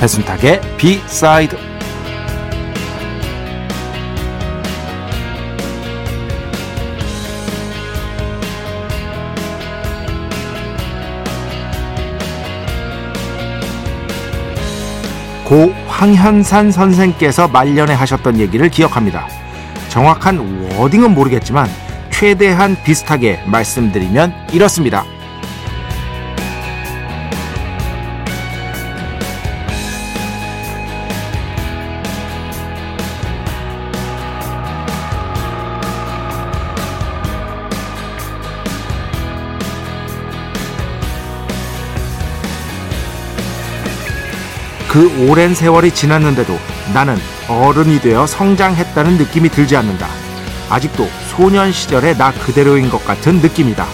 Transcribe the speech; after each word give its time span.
배순탁의 0.00 0.60
비사이드 0.76 1.56
고 15.44 15.72
황현산 15.86 16.70
선생께서 16.70 17.48
말년에 17.48 17.94
하셨던 17.94 18.38
얘기를 18.38 18.68
기억합니다. 18.68 19.26
정확한 19.88 20.68
워딩은 20.76 21.14
모르겠지만 21.14 21.66
최대한 22.10 22.76
비슷하게 22.84 23.40
말씀드리면 23.46 24.34
이렇습니다. 24.52 25.06
그 44.98 45.30
오랜 45.30 45.54
세월이 45.54 45.92
지났는데도 45.92 46.58
나는 46.92 47.16
어른이 47.48 48.00
되어 48.00 48.26
성장했다는 48.26 49.16
느낌이 49.16 49.48
들지 49.48 49.76
않는다. 49.76 50.08
아직도 50.68 51.08
소년 51.28 51.70
시절의 51.70 52.18
나 52.18 52.32
그대로인 52.32 52.90
것 52.90 53.04
같은 53.04 53.36
느낌이다. 53.36 53.86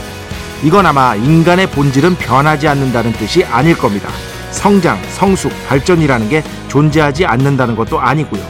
이건 0.62 0.86
아마 0.86 1.14
인간의 1.14 1.66
본질은 1.72 2.14
변하지 2.14 2.69
않는다는 2.69 3.12
뜻이 3.12 3.44
아닐 3.44 3.77
겁니다. 3.77 4.08
성장, 4.50 4.98
성숙, 5.11 5.52
발전이라는 5.69 6.30
게 6.30 6.42
존재하지 6.69 7.27
않는다는 7.27 7.77
것도 7.77 8.00
아니고요. 8.00 8.42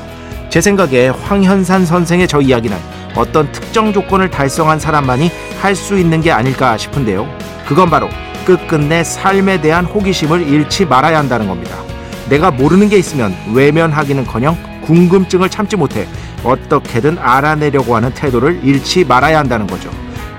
제 0.48 0.60
생각에 0.60 1.08
황현산 1.08 1.84
선생의 1.84 2.28
저 2.28 2.40
이야기는 2.40 2.78
어떤 3.16 3.50
특정 3.50 3.92
조건을 3.92 4.30
달성한 4.30 4.78
사람만이 4.78 5.28
할 5.60 5.74
수 5.74 5.98
있는 5.98 6.20
게 6.20 6.30
아닐까 6.30 6.76
싶은데요. 6.76 7.26
그건 7.66 7.90
바로 7.90 8.08
끝끝내 8.44 9.02
삶에 9.02 9.60
대한 9.60 9.84
호기심을 9.86 10.46
잃지 10.46 10.84
말아야 10.84 11.18
한다는 11.18 11.48
겁니다. 11.48 11.93
내가 12.34 12.50
모르는 12.50 12.88
게 12.88 12.98
있으면 12.98 13.32
외면하기는커녕 13.54 14.82
궁금증을 14.82 15.48
참지 15.48 15.76
못해 15.76 16.08
어떻게든 16.42 17.16
알아내려고 17.16 17.94
하는 17.94 18.12
태도를 18.12 18.64
잃지 18.64 19.04
말아야 19.04 19.38
한다는 19.38 19.68
거죠. 19.68 19.88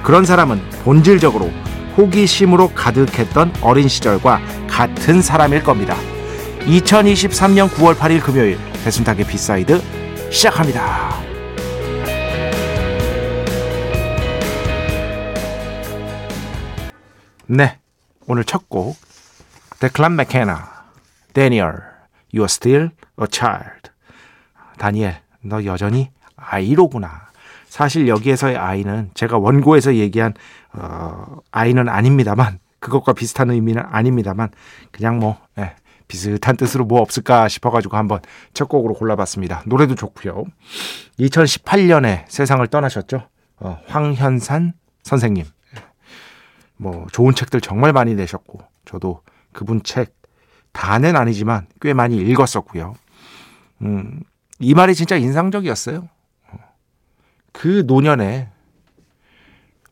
그런 0.03 0.25
사람은 0.25 0.61
본질적으로 0.83 1.49
호기심으로 1.95 2.73
가득했던 2.73 3.53
어린 3.61 3.87
시절과 3.87 4.41
같은 4.69 5.21
사람일 5.21 5.63
겁니다. 5.63 5.95
2023년 6.65 7.69
9월 7.69 7.95
8일 7.95 8.21
금요일 8.21 8.57
배순탁의 8.83 9.25
B 9.25 9.37
side 9.37 9.81
시작합니다. 10.31 11.15
네, 17.47 17.79
오늘 18.27 18.43
첫 18.43 18.67
곡 18.67 18.97
데클란 19.79 20.17
맥케나 20.17 20.74
Daniel, 21.35 21.81
you 22.33 22.43
are 22.43 22.49
still 22.49 22.89
a 23.21 23.27
child. 23.29 23.91
다니엘, 24.77 25.17
너 25.41 25.65
여전히 25.65 26.09
아이로구나. 26.37 27.27
사실 27.67 28.07
여기에서의 28.07 28.55
아이는 28.55 29.11
제가 29.13 29.37
원고에서 29.37 29.95
얘기한 29.95 30.33
어, 30.71 31.39
아이는 31.51 31.89
아닙니다만 31.89 32.59
그것과 32.79 33.11
비슷한 33.11 33.51
의미는 33.51 33.83
아닙니다만 33.85 34.49
그냥 34.91 35.19
뭐 35.19 35.37
예, 35.57 35.75
비슷한 36.07 36.55
뜻으로 36.55 36.85
뭐 36.85 37.01
없을까 37.01 37.49
싶어가지고 37.49 37.97
한번 37.97 38.21
첫 38.53 38.69
곡으로 38.69 38.93
골라봤습니다. 38.93 39.63
노래도 39.65 39.95
좋고요. 39.95 40.45
2018년에 41.19 42.23
세상을 42.29 42.65
떠나셨죠. 42.67 43.27
어, 43.57 43.79
황현산 43.87 44.71
선생님. 45.03 45.43
뭐 46.77 47.07
좋은 47.11 47.35
책들 47.35 47.59
정말 47.59 47.91
많이 47.91 48.15
내셨고 48.15 48.59
저도 48.85 49.21
그분 49.51 49.83
책 49.83 50.15
다는 50.75 51.15
아니지만 51.15 51.67
꽤 51.79 51.93
많이 51.93 52.17
읽었었고요. 52.17 52.95
음, 53.81 54.21
이 54.59 54.73
말이 54.73 54.93
진짜 54.93 55.15
인상적이었어요. 55.15 56.09
그 57.53 57.85
노년에 57.87 58.49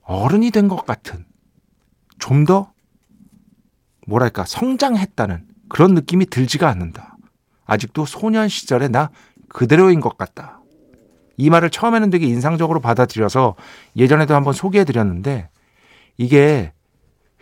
어른이 0.03 0.51
된 0.51 0.67
것 0.67 0.85
같은 0.85 1.25
좀 2.19 2.45
더 2.45 2.71
뭐랄까 4.05 4.43
성장했다는 4.45 5.45
그런 5.69 5.93
느낌이 5.93 6.25
들지가 6.25 6.67
않는다. 6.67 7.15
아직도 7.65 8.05
소년 8.05 8.49
시절에 8.49 8.89
나 8.89 9.09
그대로인 9.47 10.01
것 10.01 10.17
같다. 10.17 10.59
이 11.37 11.49
말을 11.49 11.69
처음에는 11.69 12.09
되게 12.09 12.25
인상적으로 12.27 12.81
받아들여서 12.81 13.55
예전에도 13.95 14.35
한번 14.35 14.51
소개해 14.51 14.83
드렸는데 14.83 15.49
이게 16.17 16.72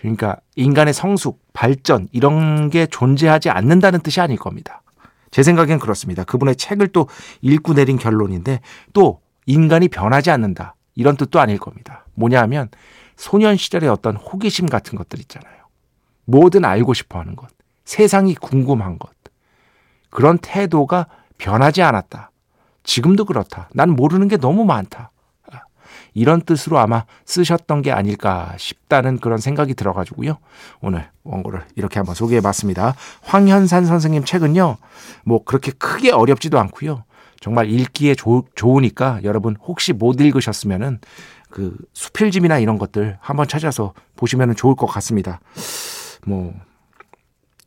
그러니까 0.01 0.37
인간의 0.55 0.95
성숙, 0.95 1.39
발전 1.53 2.07
이런 2.11 2.71
게 2.71 2.87
존재하지 2.87 3.51
않는다는 3.51 3.99
뜻이 3.99 4.19
아닐 4.19 4.35
겁니다. 4.35 4.81
제 5.29 5.43
생각엔 5.43 5.77
그렇습니다. 5.77 6.23
그분의 6.23 6.55
책을 6.55 6.87
또 6.87 7.07
읽고 7.41 7.75
내린 7.75 7.97
결론인데 7.97 8.61
또 8.93 9.21
인간이 9.45 9.87
변하지 9.87 10.31
않는다. 10.31 10.75
이런 10.95 11.17
뜻도 11.17 11.39
아닐 11.39 11.59
겁니다. 11.59 12.05
뭐냐 12.15 12.41
하면 12.41 12.69
소년 13.15 13.55
시절의 13.55 13.89
어떤 13.89 14.15
호기심 14.15 14.65
같은 14.65 14.97
것들 14.97 15.19
있잖아요. 15.19 15.55
뭐든 16.25 16.65
알고 16.65 16.95
싶어 16.95 17.19
하는 17.19 17.35
것. 17.35 17.49
세상이 17.85 18.33
궁금한 18.33 18.97
것. 18.97 19.11
그런 20.09 20.39
태도가 20.39 21.07
변하지 21.37 21.83
않았다. 21.83 22.31
지금도 22.83 23.25
그렇다. 23.25 23.69
난 23.73 23.91
모르는 23.91 24.27
게 24.27 24.37
너무 24.37 24.65
많다. 24.65 25.10
이런 26.13 26.41
뜻으로 26.41 26.77
아마 26.77 27.05
쓰셨던 27.25 27.81
게 27.81 27.91
아닐까 27.91 28.53
싶다는 28.57 29.17
그런 29.19 29.37
생각이 29.37 29.73
들어가지고요. 29.73 30.37
오늘 30.81 31.09
원고를 31.23 31.63
이렇게 31.75 31.99
한번 31.99 32.15
소개해 32.15 32.41
봤습니다. 32.41 32.95
황현산 33.21 33.85
선생님 33.85 34.25
책은요, 34.25 34.77
뭐 35.23 35.43
그렇게 35.43 35.71
크게 35.71 36.11
어렵지도 36.11 36.59
않고요. 36.59 37.03
정말 37.39 37.69
읽기에 37.69 38.15
조, 38.15 38.45
좋으니까 38.55 39.19
여러분 39.23 39.55
혹시 39.61 39.93
못 39.93 40.21
읽으셨으면은 40.21 40.99
그 41.49 41.75
수필집이나 41.93 42.59
이런 42.59 42.77
것들 42.77 43.17
한번 43.19 43.47
찾아서 43.47 43.93
보시면 44.15 44.55
좋을 44.55 44.75
것 44.75 44.85
같습니다. 44.87 45.39
뭐 46.25 46.53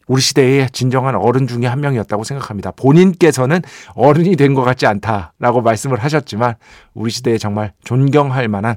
우리 0.06 0.20
시대의 0.20 0.70
진정한 0.70 1.15
어른 1.15 1.47
중에 1.47 1.66
한 1.66 1.81
명이었다고 1.81 2.25
생각합니다. 2.25 2.70
본인께서는 2.73 3.62
어른이 3.94 4.37
된 4.37 4.55
것 4.55 4.62
같지 4.62 4.87
않다라고 4.87 5.62
말씀을 5.62 5.99
하셨지만 5.99 6.55
우리 6.94 7.11
시대에 7.11 7.38
정말 7.38 7.73
존경할 7.84 8.49
만한 8.49 8.76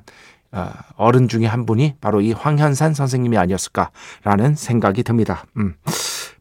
어, 0.52 0.70
어른 0.96 1.28
중에 1.28 1.46
한 1.46 1.66
분이 1.66 1.96
바로 2.02 2.22
이 2.22 2.32
황현산 2.32 2.94
선생님이 2.94 3.38
아니었을까라는 3.38 4.56
생각이 4.56 5.04
듭니다. 5.04 5.46
음. 5.58 5.76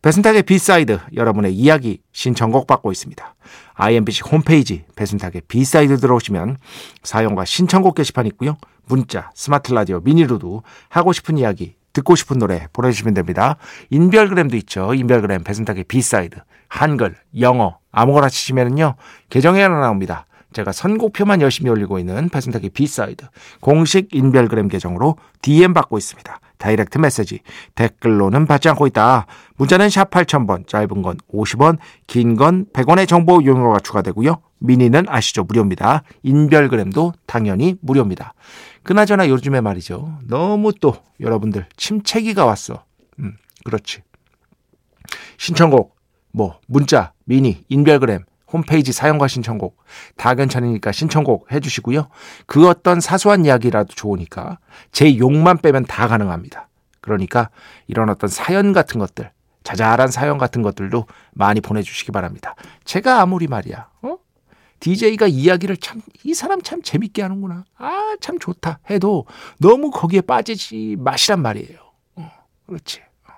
배순탁의 0.00 0.44
B 0.44 0.56
side 0.56 1.00
여러분의 1.14 1.52
이야기 1.55 2.00
신청곡 2.12 2.66
받고 2.66 2.93
있습니다. 2.93 3.34
IMBC 3.75 4.22
홈페이지 4.31 4.84
배순탁의 4.94 5.43
B 5.49 5.58
side 5.58 5.96
들어오시면 5.99 6.58
사연과 7.02 7.44
신청곡 7.44 7.96
게시판 7.96 8.26
있고요. 8.26 8.56
문자, 8.87 9.31
스마트 9.34 9.72
라디오, 9.72 10.00
미니로도 10.00 10.62
하고 10.88 11.12
싶은 11.12 11.38
이야기 11.38 11.75
듣고 11.96 12.14
싶은 12.14 12.38
노래 12.38 12.66
보내주시면 12.75 13.14
됩니다. 13.14 13.56
인별그램도 13.88 14.56
있죠. 14.58 14.93
인별그램 14.93 15.44
배순탁의 15.44 15.84
B 15.84 15.95
side 15.95 16.37
한글, 16.69 17.16
영어 17.40 17.78
아무거나 17.90 18.28
치시면은요 18.28 18.96
계정에 19.31 19.62
하나 19.62 19.81
나옵니다. 19.81 20.26
제가 20.52 20.72
선곡표만 20.72 21.40
열심히 21.40 21.70
올리고 21.70 21.98
있는 21.98 22.28
배순탁의 22.28 22.70
B 22.70 22.82
side 22.82 23.26
공식 23.60 24.08
인별그램 24.12 24.69
계정으로 24.69 25.16
DM 25.40 25.72
받고 25.72 25.96
있습니다. 25.96 26.38
direct 26.58 26.99
message 26.99 27.40
댓글로는 27.75 28.46
받지 28.46 28.69
않고 28.70 28.87
있다. 28.87 29.26
문자는 29.56 29.88
샵 29.90 30.10
8000번 30.10 30.66
짧은 30.66 31.02
건 31.02 31.16
50원 31.32 31.78
긴 32.06 32.37
건 32.37 32.66
100원의 32.72 33.08
정보 33.08 33.42
이용료가 33.44 33.81
추가되고요. 33.81 34.40
미니는 34.58 35.04
아시죠? 35.08 35.44
무료입니다. 35.44 36.02
인별그램도 36.22 37.12
당연히 37.26 37.76
무료입니다. 37.82 38.32
그나저나 38.87 39.29
요즘에 39.29 39.61
말이죠. 39.61 40.21
너무 40.29 40.73
또 40.73 40.94
여러분들 41.19 41.67
침체기가 41.77 42.44
왔어. 42.44 42.85
음, 43.19 43.37
그렇지. 43.65 44.03
신청곡, 45.38 45.97
뭐, 46.33 46.61
문자, 46.69 47.12
미니, 47.25 47.65
인별그램, 47.69 48.25
홈페이지 48.47 48.93
사용과 48.93 49.27
신청곡 49.27 49.77
다 50.17 50.37
괜찮으니까 50.37 50.93
신청곡 50.93 51.50
해주시고요. 51.50 52.06
그 52.47 52.69
어떤 52.69 53.00
사소한 53.00 53.44
이야기라도 53.44 53.93
좋으니까 53.93 54.61
제 54.93 55.19
욕만 55.19 55.59
빼면 55.59 55.87
다 55.87 56.06
가능합니다. 56.06 56.69
그러니까 57.00 57.50
이런 57.88 58.09
어떤 58.09 58.31
사연 58.31 58.73
같은 58.73 59.00
것들, 59.00 59.33
자잘한 59.65 60.12
사연 60.12 60.38
같은 60.38 60.62
것들도 60.62 61.06
많이 61.33 61.61
보내주시기 61.61 62.12
바랍니다. 62.12 62.55
제가 62.85 63.21
아무리 63.21 63.49
말이야, 63.49 63.88
어? 63.95 63.95
DJ가 64.81 65.26
이야기를 65.26 65.76
참, 65.78 66.00
이 66.25 66.34
사람 66.34 66.61
참 66.62 66.82
재밌게 66.82 67.23
하는구나. 67.23 67.64
아, 67.78 68.17
참 68.20 68.38
좋다. 68.38 68.81
해도 68.90 69.26
너무 69.58 69.90
거기에 69.90 70.20
빠지지 70.20 70.96
마시란 70.99 71.43
말이에요. 71.43 71.78
어, 72.17 72.31
그렇지. 72.67 73.00
어. 73.28 73.32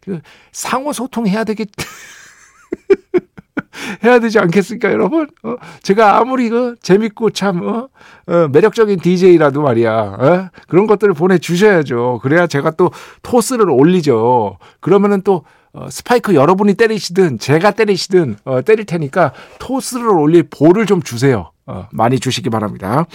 그 0.00 0.20
상호 0.52 0.92
소통해야 0.92 1.44
되겠, 1.44 1.68
해야 4.04 4.18
되지 4.18 4.38
않겠습니까, 4.38 4.92
여러분? 4.92 5.28
어, 5.42 5.56
제가 5.82 6.18
아무리 6.18 6.48
그 6.48 6.76
재밌고 6.80 7.30
참 7.30 7.66
어, 7.66 7.88
어, 8.26 8.48
매력적인 8.48 9.00
DJ라도 9.00 9.62
말이야. 9.62 9.92
어? 9.92 10.50
그런 10.68 10.86
것들을 10.86 11.14
보내주셔야죠. 11.14 12.20
그래야 12.22 12.46
제가 12.46 12.72
또 12.72 12.90
토스를 13.22 13.70
올리죠. 13.70 14.58
그러면은 14.80 15.22
또 15.22 15.44
어, 15.74 15.90
스파이크 15.90 16.34
여러분이 16.34 16.74
때리시든 16.74 17.38
제가 17.38 17.72
때리시든 17.72 18.36
어, 18.44 18.62
때릴 18.62 18.86
테니까 18.86 19.32
토스를 19.58 20.08
올릴 20.08 20.44
볼을 20.44 20.86
좀 20.86 21.02
주세요. 21.02 21.50
어, 21.66 21.88
많이 21.92 22.18
주시기 22.18 22.50
바랍니다. 22.50 23.06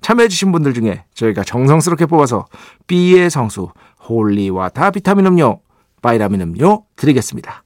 참여해주신 0.00 0.52
분들 0.52 0.74
중에 0.74 1.04
저희가 1.14 1.42
정성스럽게 1.42 2.06
뽑아서 2.06 2.46
B의 2.86 3.28
성수 3.28 3.70
홀리와다 4.08 4.92
비타민 4.92 5.26
음료, 5.26 5.60
바이라민 6.00 6.40
음료 6.40 6.84
드리겠습니다. 6.96 7.64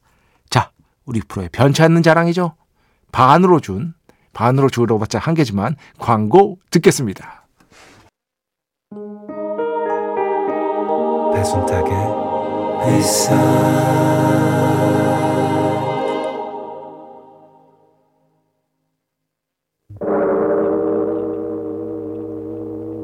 우리 1.11 1.21
프로의 1.21 1.49
변치 1.51 1.83
않는 1.83 2.05
자랑이죠. 2.05 2.55
반으로 3.11 3.59
준, 3.59 3.95
반으로 4.33 4.69
줄어봤자 4.71 5.19
한 5.19 5.35
개지만 5.35 5.75
광고 5.99 6.59
듣겠습니다. 6.71 7.47
배순탁의 11.35 12.30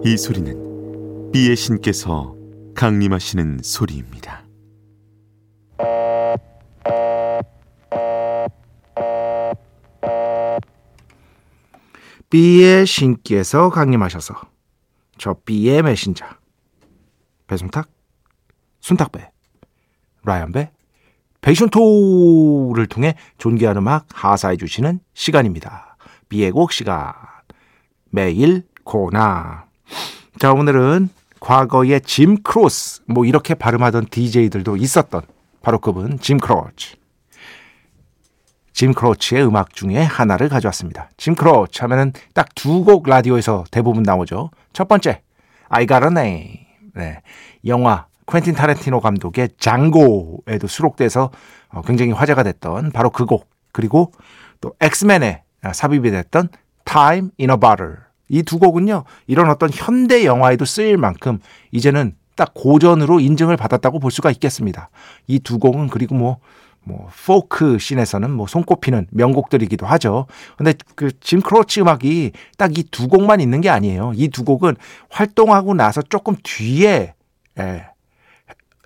이 0.03 0.17
소리는 0.17 1.31
비의 1.31 1.57
신께서 1.57 2.35
강림하시는 2.75 3.59
소리입니다. 3.63 4.47
B의 12.31 12.87
신께서 12.87 13.69
강림하셔서 13.69 14.35
저 15.19 15.35
B의 15.45 15.83
메신저 15.83 16.25
배순탁, 17.47 17.91
순탁배, 18.81 19.36
라이언배, 20.27 20.71
베이션토를 21.41 22.87
통해 22.89 23.15
존귀한 23.39 23.77
음악 23.79 24.07
하사해 24.13 24.57
주시는 24.57 25.01
시간입니다. 25.15 25.97
B의 26.29 26.51
곡 26.51 26.73
시간 26.73 27.13
매일 28.11 28.65
코나 28.85 29.67
자 30.39 30.53
오늘은 30.53 31.09
과거에 31.39 32.01
짐 32.01 32.43
크로스 32.43 33.03
뭐 33.07 33.25
이렇게 33.25 33.55
발음하던 33.55 34.07
DJ들도 34.11 34.77
있었던 34.77 35.23
바로 35.63 35.79
그분 35.79 36.19
짐 36.19 36.39
크로치 36.39 36.97
짐 38.73 38.93
크로치의 38.93 39.47
음악 39.47 39.73
중에 39.75 40.03
하나를 40.03 40.49
가져왔습니다. 40.49 41.11
짐 41.17 41.35
크로치 41.35 41.81
하면은 41.83 42.13
딱 42.35 42.49
두 42.55 42.85
곡 42.85 43.09
라디오에서 43.09 43.65
대부분 43.71 44.03
나오죠. 44.03 44.51
첫 44.73 44.89
번째, 44.89 45.23
I 45.69 45.87
Got 45.87 46.05
a 46.05 46.11
Name. 46.11 46.67
네. 46.95 47.23
영화 47.65 48.07
퀸틴 48.31 48.55
타렌티노 48.55 49.01
감독의 49.01 49.51
장고에도 49.59 50.67
수록돼서 50.67 51.31
어, 51.69 51.83
굉장히 51.83 52.13
화제가 52.13 52.43
됐던 52.43 52.93
바로 52.93 53.11
그 53.11 53.25
곡. 53.25 53.49
그리고 53.73 54.13
또 54.61 54.73
엑스맨에 54.81 55.43
삽입이 55.73 56.11
됐던 56.11 56.49
Time 56.85 57.31
in 57.39 57.51
a 57.51 57.57
Bottle. 57.57 57.97
이 58.29 58.43
두 58.43 58.59
곡은요, 58.59 59.05
이런 59.27 59.51
어떤 59.51 59.71
현대 59.73 60.25
영화에도 60.25 60.65
쓰일 60.65 60.97
만큼 60.97 61.39
이제는 61.73 62.15
딱 62.35 62.53
고전으로 62.55 63.21
인증을 63.21 63.57
받았다고 63.57 64.01
볼 64.01 64.11
수가 64.11 64.31
있겠습니다. 64.33 64.91
이 65.29 65.39
두 65.39 65.59
곡은 65.59 65.89
그리고 65.89 66.15
뭐 66.15 66.39
뭐 66.89 67.09
포크 67.27 67.81
scene에서는 67.81 68.31
뭐 68.31 68.47
손꼽히는 68.47 69.09
명곡들이기도 69.11 69.87
하죠. 69.87 70.27
근데 70.57 70.73
그 70.95 71.18
짐 71.18 71.41
크로치 71.41 71.81
음악이 71.81 72.31
딱 72.59 72.79
이 72.79 72.85
두 72.85 73.09
곡만 73.09 73.41
있는 73.41 73.61
게 73.61 73.69
아니에요. 73.71 74.13
이 74.15 74.29
두 74.29 74.45
곡은 74.45 74.77
활동하고 75.11 75.75
나서 75.75 76.01
조금 76.03 76.37
뒤에 76.45 77.15
예, 77.59 77.87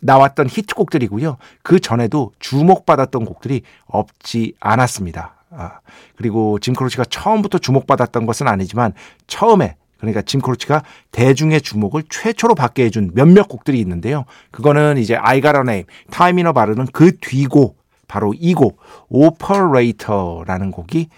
나왔던 0.00 0.49
히트곡들이고요. 0.49 1.37
그 1.62 1.81
전에도 1.81 2.32
주목받았던 2.38 3.25
곡들이 3.25 3.62
없지 3.87 4.55
않았습니다. 4.61 5.35
아, 5.50 5.81
그리고 6.17 6.58
짐 6.58 6.75
크로치가 6.75 7.05
처음부터 7.05 7.58
주목받았던 7.58 8.26
것은 8.26 8.49
아니지만 8.49 8.93
처음에 9.26 9.76
그러니까 9.99 10.23
짐 10.23 10.41
크로치가 10.41 10.82
대중의 11.12 11.61
주목을 11.61 12.05
최초로 12.08 12.55
받게 12.55 12.85
해준 12.85 13.11
몇몇 13.14 13.49
곡들이 13.49 13.79
있는데요. 13.81 14.25
그거는 14.50 14.97
이제 14.97 15.14
I 15.14 15.43
Got 15.43 15.56
a 15.56 15.61
Name, 15.61 15.85
Time 16.11 16.38
in 16.38 16.46
a 16.46 16.53
Bottle은 16.52 16.87
그 16.93 17.17
뒤고 17.19 17.76
바로 18.08 18.32
이 18.35 18.55
곡, 18.55 18.79
Operator라는 19.08 20.70
곡이 20.70 21.08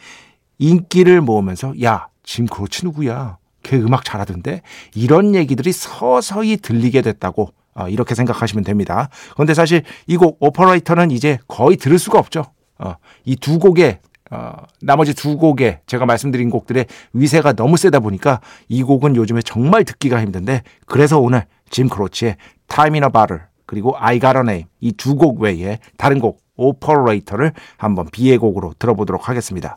인기를 0.58 1.20
모으면서 1.20 1.74
야, 1.82 2.08
짐 2.22 2.46
크로치 2.46 2.84
누구야? 2.84 3.38
걔 3.62 3.76
음악 3.76 4.04
잘하던데? 4.04 4.62
이런 4.94 5.34
얘기들이 5.34 5.72
서서히 5.72 6.56
들리게 6.56 7.02
됐다고 7.02 7.52
어, 7.74 7.88
이렇게 7.88 8.14
생각하시면 8.14 8.64
됩니다. 8.64 9.08
그런데 9.34 9.54
사실 9.54 9.82
이 10.06 10.16
곡 10.16 10.36
Operator는 10.40 11.10
이제 11.10 11.38
거의 11.48 11.76
들을 11.76 11.98
수가 11.98 12.18
없죠. 12.18 12.44
어, 12.78 12.94
이 13.24 13.36
두 13.36 13.58
곡의 13.58 14.00
어, 14.30 14.52
나머지 14.80 15.14
두 15.14 15.36
곡의 15.36 15.80
제가 15.86 16.06
말씀드린 16.06 16.48
곡들의 16.50 16.86
위세가 17.12 17.52
너무 17.52 17.76
세다 17.76 18.00
보니까 18.00 18.40
이 18.68 18.82
곡은 18.82 19.16
요즘에 19.16 19.42
정말 19.42 19.84
듣기가 19.84 20.20
힘든데 20.22 20.62
그래서 20.86 21.18
오늘 21.18 21.44
짐 21.70 21.88
크로치의 21.88 22.36
Time 22.68 22.96
in 22.98 23.04
a 23.04 23.10
Bottle 23.12 23.42
그리고 23.66 23.94
I 23.98 24.20
Got 24.20 24.36
a 24.36 24.40
Name 24.40 24.64
이 24.80 24.92
두 24.92 25.16
곡 25.16 25.40
외에 25.40 25.78
다른 25.98 26.18
곡 26.18 26.40
Operator를 26.56 27.52
한번 27.78 28.06
B의 28.10 28.36
곡으로 28.38 28.74
들어보도록 28.78 29.28
하겠습니다. 29.28 29.76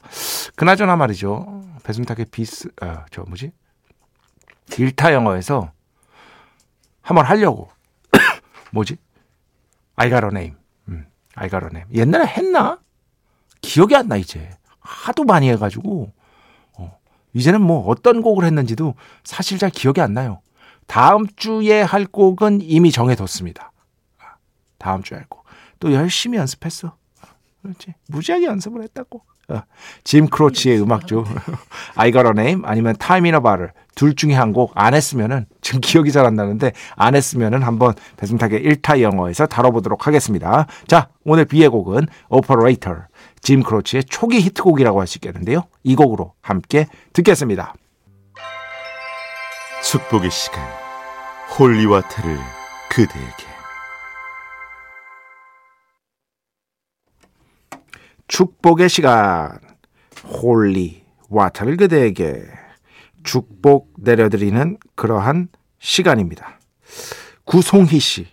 그나저나 0.56 0.96
말이죠. 0.98 1.64
배순탁의 1.84 2.26
비스, 2.32 2.70
어, 2.82 2.98
저 3.12 3.24
뭐지? 3.24 3.52
일타 4.78 5.14
영어에서 5.14 5.72
한번 7.02 7.26
하려고. 7.26 7.70
뭐지? 8.76 8.98
I 9.96 10.10
got 10.10 10.26
a 10.26 10.30
name. 10.30 10.56
음, 10.90 11.08
I 11.36 11.50
got 11.50 11.66
a 11.66 11.70
name. 11.72 11.88
옛날에 11.96 12.26
했나? 12.28 12.80
기억이 13.62 13.96
안 13.96 14.08
나, 14.10 14.18
이제. 14.18 14.50
하도 14.80 15.24
많이 15.24 15.50
해가지고. 15.50 16.12
어, 16.78 17.00
이제는 17.34 17.62
뭐 17.62 17.88
어떤 17.88 18.22
곡을 18.22 18.44
했는지도 18.44 18.96
사실 19.24 19.58
잘 19.58 19.70
기억이 19.70 20.02
안 20.02 20.14
나요. 20.14 20.42
다음 20.88 21.26
주에 21.36 21.82
할 21.82 22.06
곡은 22.06 22.60
이미 22.62 22.92
정해뒀습니다. 22.92 23.72
다음 24.78 25.02
주에 25.02 25.18
할 25.18 25.26
곡. 25.28 25.46
또 25.80 25.94
열심히 25.94 26.38
연습했어. 26.38 26.96
그렇지. 27.62 27.94
무지하게 28.10 28.46
연습을 28.46 28.84
했다고. 28.84 29.24
어. 29.48 29.62
짐 30.04 30.28
크로치의 30.28 30.82
음악 30.82 31.08
중 31.08 31.24
I 31.96 32.12
Got 32.12 32.28
a 32.28 32.32
Name 32.32 32.64
아니면 32.66 32.96
Time 32.98 33.28
in 33.30 33.36
a 33.36 33.42
Bottle 33.42 33.70
둘 33.96 34.16
중에 34.16 34.34
한 34.34 34.52
곡 34.54 34.72
안 34.76 34.94
했으면은 34.94 35.46
지금 35.62 35.80
기억이 35.82 36.12
잘 36.12 36.26
안 36.26 36.36
나는데 36.36 36.74
안 36.96 37.16
했으면은 37.16 37.64
한번 37.64 37.94
배승탁의 38.18 38.62
1타 38.64 39.02
영어에서 39.02 39.48
다뤄보도록 39.48 40.08
하겠습니다. 40.08 40.68
자 40.88 41.10
오늘 41.24 41.46
비의 41.46 41.70
곡은 41.70 42.08
Operator 42.30 43.04
짐 43.42 43.64
크로치의 43.64 44.04
초기 44.06 44.40
히트곡이라고 44.42 45.00
할 45.00 45.08
수 45.08 45.18
있겠는데요. 45.18 45.64
이 45.84 45.96
곡으로 45.96 46.34
함께 46.42 46.88
듣겠습니다. 47.14 47.74
축복의 49.84 50.32
시간 50.32 50.64
Holy 51.60 51.84
water를 51.84 52.38
그대에게 52.90 53.46
축복의 58.28 58.90
시간 58.90 59.60
holy 60.42 61.04
water를 61.30 61.78
그대에게 61.78 62.42
축복 63.26 63.92
내려드리는 63.98 64.78
그러한 64.96 65.50
시간입니다. 65.80 66.60
구송희 67.44 68.00
씨 68.00 68.28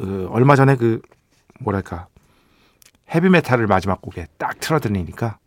어, 0.00 0.28
얼마 0.30 0.54
전에 0.54 0.76
그 0.76 1.00
뭐랄까 1.58 2.06
헤비메탈을 3.12 3.66
마지막 3.66 4.00
곡에 4.00 4.26
딱 4.38 4.60
틀어드리니까 4.60 5.38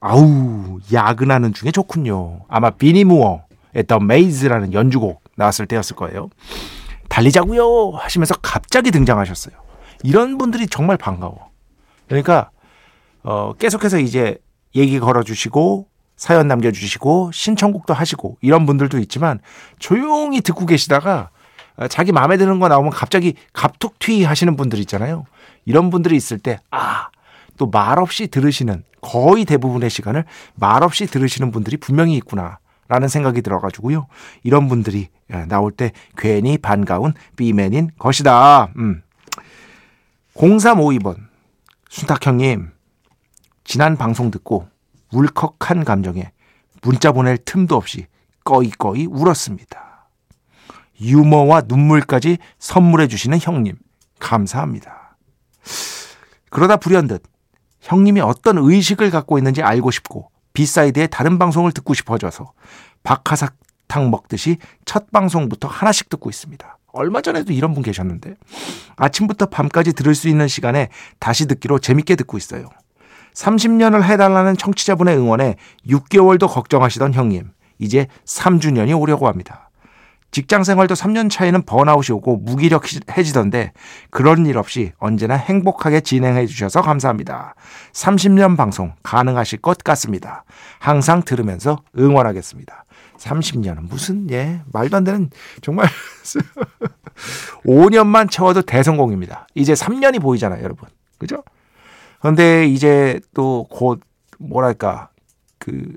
아우 0.00 0.80
야근하는 0.92 1.52
중에 1.52 1.70
좋군요. 1.70 2.44
아마 2.48 2.70
비니 2.70 3.04
무어의 3.04 3.84
The 3.86 4.02
Maze라는 4.02 4.72
연주곡 4.72 5.22
나왔을 5.36 5.66
때였을 5.66 5.94
거예요. 5.94 6.30
달리자고요 7.08 7.90
하시면서 7.90 8.34
갑자기 8.42 8.90
등장하셨어요. 8.90 9.54
이런 10.02 10.38
분들이 10.38 10.66
정말 10.66 10.96
반가워. 10.96 11.50
그러니까 12.08 12.50
어, 13.22 13.52
계속해서 13.54 13.98
이제 13.98 14.38
얘기 14.74 14.98
걸어주시고 14.98 15.88
사연 16.16 16.48
남겨주시고 16.48 17.30
신청곡도 17.32 17.94
하시고 17.94 18.38
이런 18.40 18.66
분들도 18.66 18.98
있지만 18.98 19.38
조용히 19.78 20.40
듣고 20.40 20.66
계시다가 20.66 21.30
자기 21.90 22.12
마음에 22.12 22.36
드는 22.36 22.58
거 22.58 22.68
나오면 22.68 22.90
갑자기 22.90 23.34
갑툭튀 23.52 24.24
하시는 24.24 24.56
분들 24.56 24.78
있잖아요. 24.80 25.26
이런 25.66 25.90
분들이 25.90 26.16
있을 26.16 26.38
때, 26.38 26.58
아, 26.70 27.08
또 27.58 27.66
말없이 27.66 28.28
들으시는 28.28 28.82
거의 29.02 29.44
대부분의 29.44 29.90
시간을 29.90 30.24
말없이 30.54 31.06
들으시는 31.06 31.50
분들이 31.50 31.76
분명히 31.76 32.14
있구나. 32.16 32.58
라는 32.88 33.08
생각이 33.08 33.42
들어가지고요. 33.42 34.06
이런 34.44 34.68
분들이 34.68 35.08
나올 35.48 35.72
때 35.72 35.90
괜히 36.16 36.56
반가운 36.56 37.14
B맨인 37.34 37.90
것이다. 37.98 38.68
음. 38.76 39.02
0352번. 40.36 41.16
순탁 41.90 42.24
형님, 42.24 42.70
지난 43.64 43.96
방송 43.96 44.30
듣고 44.30 44.68
울컥한 45.12 45.84
감정에 45.84 46.32
문자 46.82 47.12
보낼 47.12 47.38
틈도 47.38 47.76
없이 47.76 48.06
꺼이꺼이 48.44 49.06
울었습니다. 49.06 50.08
유머와 51.00 51.62
눈물까지 51.66 52.38
선물해 52.58 53.08
주시는 53.08 53.38
형님, 53.40 53.76
감사합니다. 54.18 55.16
그러다 56.50 56.76
불현듯 56.76 57.22
형님이 57.80 58.20
어떤 58.20 58.58
의식을 58.58 59.10
갖고 59.10 59.38
있는지 59.38 59.62
알고 59.62 59.90
싶고 59.90 60.30
B 60.52 60.60
side의 60.60 61.08
다른 61.10 61.38
방송을 61.38 61.72
듣고 61.72 61.92
싶어져서 61.92 62.52
박하사탕 63.02 64.10
먹듯이 64.10 64.56
첫 64.84 65.10
방송부터 65.10 65.68
하나씩 65.68 66.08
듣고 66.08 66.30
있습니다. 66.30 66.78
얼마 66.92 67.20
전에도 67.20 67.52
이런 67.52 67.74
분 67.74 67.82
계셨는데 67.82 68.36
아침부터 68.96 69.46
밤까지 69.46 69.92
들을 69.92 70.14
수 70.14 70.28
있는 70.28 70.48
시간에 70.48 70.88
다시 71.18 71.46
듣기로 71.46 71.78
재밌게 71.78 72.16
듣고 72.16 72.38
있어요. 72.38 72.70
30년을 73.36 74.02
해달라는 74.02 74.56
청취자분의 74.56 75.16
응원에 75.16 75.56
6개월도 75.88 76.48
걱정하시던 76.48 77.12
형님, 77.12 77.50
이제 77.78 78.06
3주년이 78.24 78.98
오려고 78.98 79.28
합니다. 79.28 79.70
직장 80.30 80.64
생활도 80.64 80.94
3년 80.94 81.30
차에는 81.30 81.62
번아웃이 81.62 82.14
오고 82.14 82.38
무기력해지던데 82.38 83.72
그런 84.10 84.44
일 84.44 84.58
없이 84.58 84.92
언제나 84.98 85.34
행복하게 85.34 86.00
진행해 86.00 86.46
주셔서 86.46 86.82
감사합니다. 86.82 87.54
30년 87.92 88.56
방송 88.56 88.92
가능하실 89.02 89.60
것 89.60 89.78
같습니다. 89.78 90.44
항상 90.78 91.22
들으면서 91.22 91.82
응원하겠습니다. 91.98 92.84
30년은 93.18 93.88
무슨 93.88 94.30
예 94.30 94.60
말도 94.72 94.96
안 94.96 95.04
되는 95.04 95.30
정말 95.62 95.88
5년만 97.64 98.30
채워도 98.30 98.62
대성공입니다. 98.62 99.46
이제 99.54 99.72
3년이 99.72 100.20
보이잖아요, 100.20 100.62
여러분. 100.62 100.88
그죠? 101.18 101.44
그런데 102.26 102.66
이제 102.66 103.20
또 103.34 103.68
곧 103.70 104.00
뭐랄까 104.40 105.10
그 105.60 105.94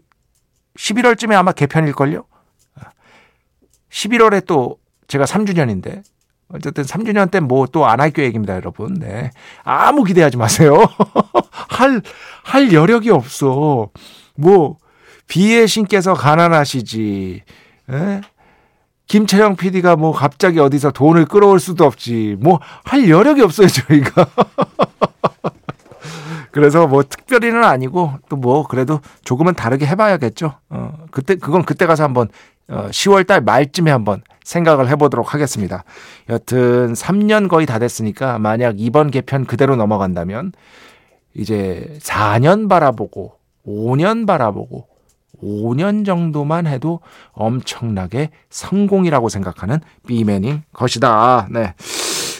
11월쯤에 0.77 1.33
아마 1.33 1.51
개편일걸요. 1.51 2.23
11월에 3.89 4.45
또 4.45 4.77
제가 5.07 5.25
3주년인데 5.25 6.03
어쨌든 6.53 6.83
3주년 6.83 7.31
때 7.31 7.39
뭐 7.39 7.65
또 7.65 7.87
안 7.87 7.99
할 7.99 8.11
계획입니다, 8.11 8.53
여러분. 8.55 8.93
네. 8.93 9.31
아무 9.63 10.03
기대하지 10.03 10.37
마세요. 10.37 10.75
할, 11.51 12.03
할 12.43 12.71
여력이 12.73 13.09
없어. 13.09 13.89
뭐, 14.35 14.77
비의 15.27 15.67
신께서 15.67 16.13
가난하시지. 16.13 17.41
에? 17.89 17.93
예? 17.95 18.21
김채영 19.07 19.55
PD가 19.55 19.95
뭐 19.95 20.11
갑자기 20.11 20.59
어디서 20.59 20.91
돈을 20.91 21.25
끌어올 21.25 21.59
수도 21.59 21.85
없지. 21.85 22.37
뭐, 22.39 22.59
할 22.83 23.09
여력이 23.09 23.41
없어요, 23.41 23.67
저희가. 23.67 24.27
그래서 26.51 26.87
뭐 26.87 27.03
특별히는 27.03 27.63
아니고 27.63 28.13
또 28.27 28.39
뭐 28.39 28.65
그래도 28.65 29.01
조금은 29.23 29.53
다르게 29.53 29.85
해봐야겠죠. 29.85 30.53
어, 30.69 30.93
그때 31.11 31.35
그건 31.35 31.63
그때 31.63 31.85
가서 31.85 32.03
한번 32.03 32.29
어, 32.69 32.87
10월 32.89 33.27
달 33.27 33.41
말쯤에 33.41 33.91
한번 33.91 34.21
생각을 34.43 34.87
해보도록 34.89 35.33
하겠습니다. 35.33 35.83
여튼 36.29 36.93
3년 36.93 37.49
거의 37.49 37.65
다 37.65 37.79
됐으니까 37.79 38.39
만약 38.39 38.79
이번 38.79 39.11
개편 39.11 39.45
그대로 39.45 39.75
넘어간다면 39.75 40.53
이제 41.35 41.97
4년 42.01 42.69
바라보고 42.69 43.33
5년 43.67 44.25
바라보고 44.25 44.87
5년 45.43 46.05
정도만 46.05 46.67
해도 46.67 47.01
엄청나게 47.31 48.29
성공이라고 48.49 49.29
생각하는 49.29 49.79
비맨인 50.07 50.63
것이다. 50.73 51.47
네. 51.51 51.73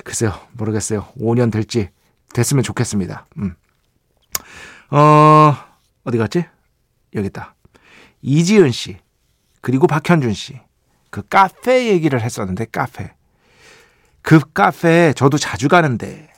글쎄요, 0.03 0.33
모르겠어요. 0.53 1.05
5년 1.19 1.51
될지 1.51 1.89
됐으면 2.33 2.63
좋겠습니다. 2.63 3.25
음. 3.37 3.55
어, 4.91 5.55
어디 6.03 6.17
갔지? 6.17 6.45
여기 7.15 7.27
있다. 7.27 7.55
이지은 8.21 8.71
씨, 8.71 8.97
그리고 9.61 9.87
박현준 9.87 10.33
씨. 10.33 10.59
그 11.09 11.21
카페 11.27 11.87
얘기를 11.87 12.21
했었는데, 12.21 12.65
카페. 12.71 13.13
그 14.21 14.39
카페에 14.53 15.13
저도 15.13 15.37
자주 15.37 15.67
가는데, 15.67 16.31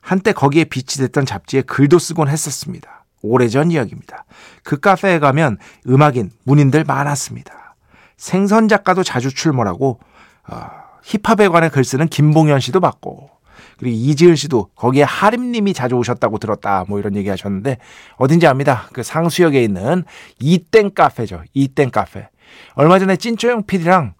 한때 0.00 0.32
거기에 0.32 0.64
비치됐던 0.64 1.24
잡지에 1.24 1.62
글도 1.62 1.98
쓰곤 1.98 2.28
했었습니다. 2.28 3.04
오래전 3.22 3.70
이야기입니다. 3.70 4.24
그 4.62 4.78
카페에 4.78 5.18
가면 5.18 5.58
음악인, 5.88 6.30
문인들 6.44 6.84
많았습니다. 6.84 7.76
생선 8.16 8.68
작가도 8.68 9.02
자주 9.02 9.32
출몰하고, 9.32 9.98
어, 10.48 10.70
힙합에 11.02 11.48
관해 11.48 11.70
글 11.70 11.84
쓰는 11.84 12.08
김봉현 12.08 12.60
씨도 12.60 12.80
봤고, 12.80 13.30
그리고 13.78 13.96
이지은 13.96 14.36
씨도 14.36 14.70
거기에 14.74 15.02
하림님이 15.02 15.74
자주 15.74 15.96
오셨다고 15.96 16.38
들었다. 16.38 16.84
뭐 16.88 16.98
이런 16.98 17.16
얘기 17.16 17.28
하셨는데 17.28 17.78
어딘지 18.16 18.46
압니다. 18.46 18.88
그 18.92 19.02
상수역에 19.02 19.62
있는 19.62 20.04
이땡 20.40 20.94
카페죠. 20.94 21.42
이땡 21.54 21.90
카페. 21.90 22.28
얼마 22.74 22.98
전에 22.98 23.16
찐초영 23.16 23.64
PD랑 23.66 24.14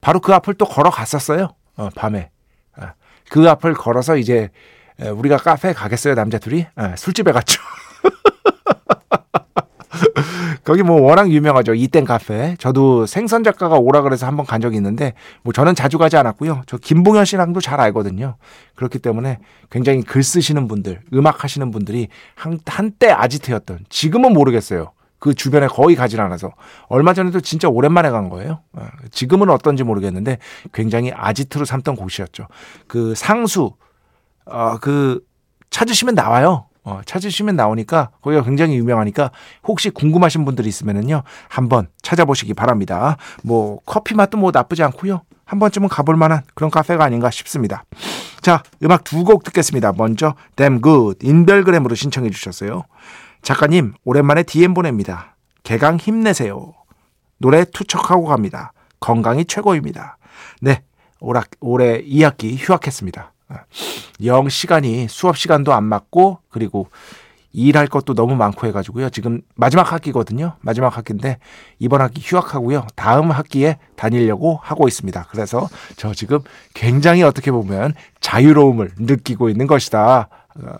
바로 0.00 0.20
그 0.20 0.34
앞을 0.34 0.54
또 0.54 0.64
걸어갔었어요. 0.64 1.48
어, 1.76 1.88
밤에. 1.94 2.30
어, 2.76 2.88
그 3.30 3.48
앞을 3.48 3.74
걸어서 3.74 4.16
이제 4.16 4.50
우리가 4.98 5.38
카페에 5.38 5.72
가겠어요. 5.72 6.14
남자 6.14 6.38
둘이. 6.38 6.66
어, 6.76 6.94
술집에 6.96 7.32
갔죠. 7.32 7.60
거기 10.70 10.84
뭐 10.84 11.00
워낙 11.00 11.32
유명하죠. 11.32 11.74
이땡 11.74 12.04
카페. 12.04 12.54
저도 12.60 13.04
생선 13.04 13.42
작가가 13.42 13.74
오라 13.76 14.02
그래서 14.02 14.28
한번 14.28 14.46
간 14.46 14.60
적이 14.60 14.76
있는데 14.76 15.14
뭐 15.42 15.52
저는 15.52 15.74
자주 15.74 15.98
가지 15.98 16.16
않았고요. 16.16 16.62
저 16.66 16.76
김봉현 16.76 17.24
씨랑도 17.24 17.60
잘 17.60 17.80
알거든요. 17.80 18.36
그렇기 18.76 19.00
때문에 19.00 19.38
굉장히 19.68 20.02
글 20.02 20.22
쓰시는 20.22 20.68
분들, 20.68 21.00
음악 21.12 21.42
하시는 21.42 21.68
분들이 21.72 22.06
한, 22.36 22.60
한때 22.66 23.10
아지트였던 23.10 23.86
지금은 23.88 24.32
모르겠어요. 24.32 24.92
그 25.18 25.34
주변에 25.34 25.66
거의 25.66 25.96
가질 25.96 26.20
않아서 26.20 26.52
얼마 26.86 27.14
전에도 27.14 27.40
진짜 27.40 27.68
오랜만에 27.68 28.10
간 28.10 28.28
거예요. 28.28 28.60
어, 28.74 28.86
지금은 29.10 29.50
어떤지 29.50 29.82
모르겠는데 29.82 30.38
굉장히 30.72 31.10
아지트로 31.12 31.64
삼던 31.64 31.96
곳이었죠. 31.96 32.46
그 32.86 33.16
상수 33.16 33.72
어, 34.44 34.78
그 34.80 35.20
찾으시면 35.70 36.14
나와요. 36.14 36.66
어, 36.90 37.00
찾으시면 37.04 37.54
나오니까 37.54 38.10
거기가 38.20 38.42
굉장히 38.42 38.76
유명하니까 38.76 39.30
혹시 39.64 39.90
궁금하신 39.90 40.44
분들이 40.44 40.68
있으면은요 40.68 41.22
한번 41.48 41.88
찾아보시기 42.02 42.54
바랍니다. 42.54 43.16
뭐 43.44 43.78
커피 43.86 44.14
맛도 44.14 44.36
뭐 44.38 44.50
나쁘지 44.52 44.82
않고요. 44.82 45.22
한 45.44 45.58
번쯤은 45.58 45.88
가볼 45.88 46.16
만한 46.16 46.42
그런 46.54 46.70
카페가 46.70 47.04
아닌가 47.04 47.30
싶습니다. 47.30 47.84
자, 48.40 48.62
음악 48.82 49.04
두 49.04 49.24
곡 49.24 49.44
듣겠습니다. 49.44 49.92
먼저 49.96 50.34
Damn 50.56 50.80
Good 50.82 51.26
인별그램으로 51.26 51.94
신청해 51.94 52.30
주셨어요. 52.30 52.84
작가님 53.42 53.94
오랜만에 54.04 54.42
DM 54.42 54.74
보냅니다. 54.74 55.36
개강 55.62 55.96
힘내세요. 55.96 56.74
노래 57.38 57.64
투척하고 57.64 58.26
갑니다. 58.26 58.72
건강이 59.00 59.44
최고입니다. 59.46 60.18
네, 60.60 60.82
올해, 61.20 61.40
올해 61.60 62.02
2학기 62.02 62.56
휴학했습니다. 62.58 63.32
영 64.24 64.48
시간이 64.48 65.08
수업 65.08 65.36
시간도 65.36 65.72
안 65.72 65.84
맞고 65.84 66.38
그리고 66.50 66.88
일할 67.52 67.88
것도 67.88 68.14
너무 68.14 68.36
많고 68.36 68.66
해가지고요. 68.68 69.10
지금 69.10 69.40
마지막 69.56 69.92
학기거든요. 69.92 70.54
마지막 70.60 70.96
학기인데 70.96 71.38
이번 71.78 72.00
학기 72.00 72.20
휴학하고요. 72.24 72.86
다음 72.94 73.30
학기에 73.30 73.78
다니려고 73.96 74.60
하고 74.62 74.86
있습니다. 74.86 75.26
그래서 75.30 75.68
저 75.96 76.14
지금 76.14 76.38
굉장히 76.74 77.22
어떻게 77.22 77.50
보면 77.50 77.94
자유로움을 78.20 78.92
느끼고 78.98 79.48
있는 79.48 79.66
것이다. 79.66 80.28
어, 80.62 80.76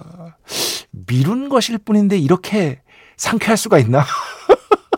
미룬 0.90 1.48
것일 1.48 1.78
뿐인데 1.78 2.18
이렇게 2.18 2.80
상쾌할 3.16 3.56
수가 3.56 3.78
있나? 3.78 4.04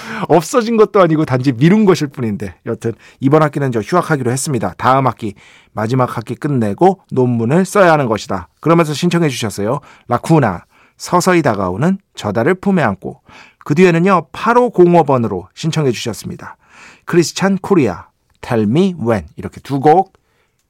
없어진 0.28 0.76
것도 0.76 1.00
아니고 1.00 1.24
단지 1.24 1.52
미룬 1.52 1.84
것일 1.84 2.08
뿐인데 2.08 2.54
여튼 2.66 2.92
이번 3.20 3.42
학기는 3.42 3.70
저 3.72 3.80
휴학하기로 3.80 4.30
했습니다. 4.30 4.74
다음 4.76 5.06
학기 5.06 5.34
마지막 5.72 6.16
학기 6.16 6.34
끝내고 6.34 7.00
논문을 7.10 7.64
써야 7.64 7.92
하는 7.92 8.06
것이다. 8.06 8.48
그러면서 8.60 8.94
신청해 8.94 9.28
주셨어요. 9.28 9.80
라쿠나 10.08 10.64
서서히 10.96 11.42
다가오는 11.42 11.98
저달을 12.14 12.54
품에 12.54 12.82
안고 12.82 13.22
그 13.64 13.74
뒤에는요 13.74 14.28
8505번으로 14.32 15.46
신청해 15.54 15.90
주셨습니다. 15.92 16.56
크리스찬 17.04 17.58
코리아 17.58 18.06
Tell 18.40 18.68
Me 18.68 18.94
When 19.00 19.26
이렇게 19.36 19.60
두 19.60 19.80
곡 19.80 20.12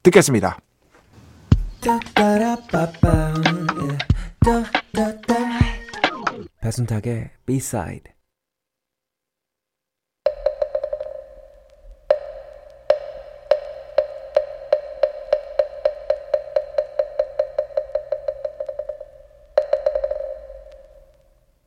듣겠습니다. 0.02 0.58
배순탁의 6.60 7.30
B-side 7.46 8.11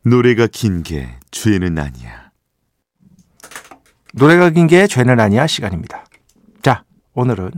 노래가 0.05 0.47
긴 0.47 0.83
게 0.83 1.09
죄는 1.31 1.77
아니야. 1.79 2.31
노래가 4.13 4.49
긴 4.51 4.67
게 4.67 4.87
죄는 4.87 5.19
아니야 5.19 5.47
시간입니다. 5.47 6.05
자, 6.61 6.83
오늘은 7.13 7.51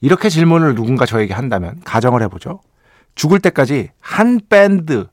이렇게 0.00 0.28
질문을 0.28 0.74
누군가 0.74 1.06
저에게 1.06 1.32
한다면 1.34 1.80
가정을 1.84 2.22
해보죠. 2.24 2.60
죽을 3.14 3.40
때까지 3.40 3.90
한 4.00 4.40
밴드 4.48 5.06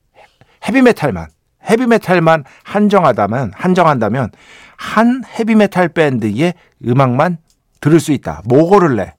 헤비메탈만 0.68 1.28
헤비메탈만 1.70 2.44
한정하다면 2.64 3.52
한정한다면 3.56 4.32
한 4.78 5.24
헤비메탈 5.26 5.90
밴드의 5.90 6.54
음악만 6.86 7.38
들을 7.80 8.00
수 8.00 8.12
있다. 8.12 8.42
뭐 8.46 8.68
고를래? 8.70 9.16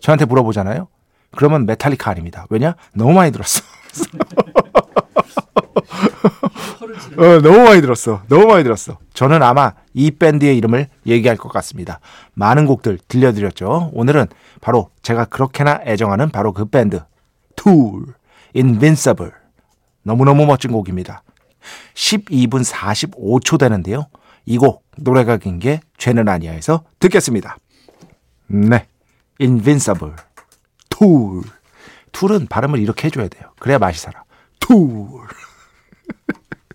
저한테 0.00 0.24
물어보잖아요. 0.26 0.88
그러면 1.32 1.66
메탈리카 1.66 2.10
아닙니다. 2.10 2.46
왜냐? 2.50 2.74
너무 2.94 3.12
많이 3.12 3.32
들었어. 3.32 3.62
어, 7.18 7.40
너무 7.40 7.62
많이 7.64 7.80
들었어. 7.80 8.22
너무 8.28 8.46
많이 8.46 8.62
들었어. 8.64 8.98
저는 9.14 9.42
아마 9.42 9.72
이 9.94 10.10
밴드의 10.10 10.56
이름을 10.58 10.88
얘기할 11.06 11.36
것 11.36 11.48
같습니다. 11.48 12.00
많은 12.34 12.66
곡들 12.66 12.98
들려드렸죠. 13.08 13.90
오늘은 13.94 14.26
바로 14.60 14.90
제가 15.02 15.24
그렇게나 15.26 15.80
애정하는 15.86 16.30
바로 16.30 16.52
그 16.52 16.66
밴드. 16.66 17.02
Tool, 17.56 18.04
Invincible. 18.54 19.32
너무너무 20.02 20.44
멋진 20.46 20.72
곡입니다. 20.72 21.22
12분 21.94 22.64
45초 22.64 23.58
되는데요. 23.58 24.06
이 24.44 24.58
곡, 24.58 24.84
노래가 24.98 25.38
긴 25.38 25.58
게 25.58 25.80
죄는 25.98 26.28
아니야에서 26.28 26.84
듣겠습니다. 27.00 27.56
네. 28.48 28.86
Invincible. 29.40 30.14
Tool. 30.90 31.42
Tool은 32.12 32.46
발음을 32.46 32.78
이렇게 32.78 33.06
해줘야 33.06 33.28
돼요. 33.28 33.50
그래야 33.58 33.78
맛이 33.78 34.00
살아. 34.00 34.22
Tool. 34.60 35.26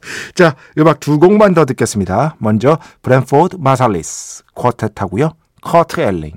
자, 0.36 0.56
음악 0.78 1.00
두 1.00 1.20
곡만 1.20 1.54
더 1.54 1.66
듣겠습니다. 1.66 2.36
먼저 2.40 2.78
브랜포드 3.02 3.58
마살리스 3.60 4.44
quartet하고요. 4.56 5.34
커트 5.62 6.02
엘링. 6.02 6.32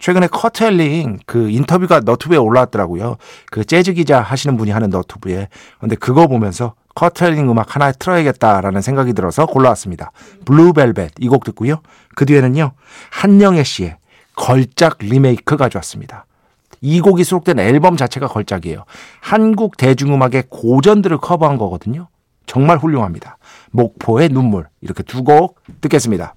최근에 0.00 0.26
커트 0.26 0.64
엘링 0.64 1.20
그 1.26 1.48
인터뷰가 1.50 2.00
너튜브에 2.00 2.36
올라왔더라고요. 2.36 3.16
그 3.50 3.64
재즈 3.64 3.94
기자 3.94 4.20
하시는 4.20 4.56
분이 4.56 4.70
하는 4.70 4.90
너튜브에. 4.90 5.48
근데 5.80 5.96
그거 5.96 6.26
보면서 6.26 6.74
커트 6.94 7.24
엘링 7.24 7.50
음악 7.50 7.74
하나 7.74 7.92
틀어야겠다라는 7.92 8.82
생각이 8.82 9.12
들어서 9.14 9.46
골라왔습니다. 9.46 10.12
Blue 10.44 10.71
Velvet 10.71 11.12
이 11.20 11.28
곡 11.28 11.44
듣고요. 11.44 11.80
그 12.14 12.26
뒤에는요. 12.26 12.72
한영애 13.10 13.64
씨의 13.64 13.96
걸작 14.34 14.98
리메이크 15.00 15.56
가져왔습니다. 15.56 16.26
이 16.82 17.00
곡이 17.00 17.24
수록된 17.24 17.58
앨범 17.58 17.96
자체가 17.96 18.28
걸작이에요. 18.28 18.84
한국 19.20 19.78
대중음악의 19.78 20.44
고전들을 20.50 21.16
커버한 21.18 21.56
거거든요. 21.56 22.08
정말 22.46 22.78
훌륭합니다. 22.78 23.38
목포의 23.72 24.28
눈물 24.30 24.68
이렇게 24.80 25.02
두 25.02 25.22
곡 25.22 25.60
듣겠습니다. 25.80 26.34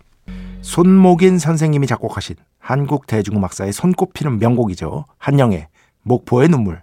손목인 0.61 1.39
선생님이 1.39 1.87
작곡하신 1.87 2.35
한국 2.59 3.07
대중음악사의 3.07 3.71
손꼽히는 3.73 4.39
명곡이죠. 4.39 5.05
한영애 5.17 5.67
목포의 6.03 6.49
눈물. 6.49 6.81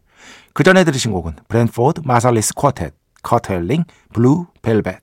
그 0.54 0.62
전에 0.62 0.84
들으신 0.84 1.12
곡은 1.12 1.34
브랜포드 1.48 2.00
마살리스 2.04 2.54
쿼텟, 2.54 2.92
커트 3.22 3.51
엘링, 3.51 3.85
Blue 4.12 4.46
Velvet. 4.62 5.00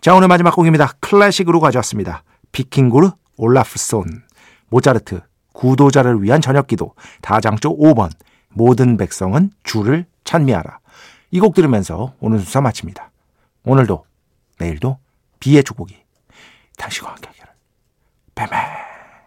자 0.00 0.14
오늘 0.14 0.28
마지막 0.28 0.54
곡입니다. 0.54 0.92
클래식으로 1.00 1.60
가져왔습니다. 1.60 2.22
비킹구르 2.52 3.10
올라프손, 3.36 4.22
모차르트, 4.68 5.20
구도자를 5.52 6.22
위한 6.22 6.40
저녁기도, 6.40 6.94
다장조 7.22 7.76
5번, 7.78 8.10
모든 8.50 8.96
백성은 8.96 9.50
주를 9.64 10.06
찬미하라. 10.24 10.78
이 11.30 11.40
곡 11.40 11.54
들으면서 11.54 12.14
오늘 12.20 12.40
수사 12.40 12.60
마칩니다. 12.60 13.10
오늘도 13.64 14.04
내일도 14.58 14.98
비의 15.40 15.62
축복이 15.64 15.96
당신과 16.76 17.10
함께 17.10 17.28
하기를. 17.28 17.48
뱀뱀 18.34 18.81